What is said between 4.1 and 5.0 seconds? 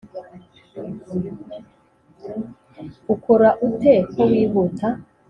ko wihuta